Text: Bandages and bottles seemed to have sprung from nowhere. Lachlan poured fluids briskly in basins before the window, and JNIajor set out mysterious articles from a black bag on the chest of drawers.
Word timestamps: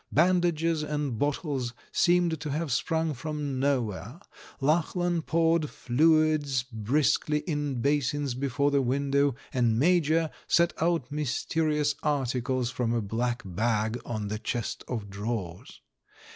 Bandages 0.11 0.81
and 0.81 1.19
bottles 1.19 1.75
seemed 1.91 2.39
to 2.39 2.49
have 2.49 2.71
sprung 2.71 3.13
from 3.13 3.59
nowhere. 3.59 4.19
Lachlan 4.59 5.21
poured 5.21 5.69
fluids 5.69 6.63
briskly 6.63 7.41
in 7.41 7.81
basins 7.81 8.33
before 8.33 8.71
the 8.71 8.81
window, 8.81 9.35
and 9.53 9.79
JNIajor 9.79 10.31
set 10.47 10.73
out 10.81 11.11
mysterious 11.11 11.93
articles 12.01 12.71
from 12.71 12.93
a 12.95 13.01
black 13.03 13.43
bag 13.45 14.01
on 14.03 14.27
the 14.29 14.39
chest 14.39 14.83
of 14.87 15.07
drawers. 15.11 15.81